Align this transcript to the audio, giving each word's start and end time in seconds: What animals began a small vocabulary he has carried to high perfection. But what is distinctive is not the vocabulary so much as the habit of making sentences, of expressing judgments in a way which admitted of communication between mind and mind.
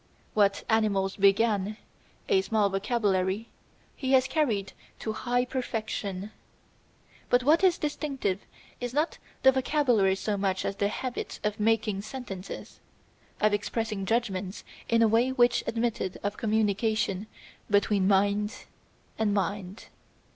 What 0.33 0.63
animals 0.67 1.15
began 1.15 1.77
a 2.27 2.41
small 2.41 2.69
vocabulary 2.71 3.49
he 3.95 4.13
has 4.13 4.27
carried 4.27 4.73
to 4.97 5.13
high 5.13 5.45
perfection. 5.45 6.31
But 7.29 7.43
what 7.43 7.63
is 7.63 7.77
distinctive 7.77 8.41
is 8.79 8.95
not 8.95 9.19
the 9.43 9.51
vocabulary 9.51 10.15
so 10.15 10.37
much 10.37 10.65
as 10.65 10.77
the 10.77 10.87
habit 10.87 11.39
of 11.43 11.59
making 11.59 12.01
sentences, 12.01 12.79
of 13.39 13.53
expressing 13.53 14.07
judgments 14.07 14.63
in 14.89 15.03
a 15.03 15.07
way 15.07 15.29
which 15.29 15.63
admitted 15.67 16.19
of 16.23 16.35
communication 16.35 17.27
between 17.69 18.07
mind 18.07 18.65
and 19.19 19.35
mind. 19.35 19.85